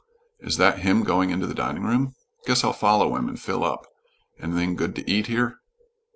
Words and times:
Is 0.39 0.57
that 0.57 0.79
him 0.79 1.03
going 1.03 1.29
into 1.29 1.45
the 1.45 1.53
dining 1.53 1.83
room? 1.83 2.15
Guess 2.47 2.63
I'll 2.63 2.73
follow 2.73 3.15
and 3.15 3.39
fill 3.39 3.63
up. 3.63 3.85
Anything 4.39 4.75
good 4.75 4.95
to 4.95 5.07
eat 5.07 5.27
here?" 5.27 5.59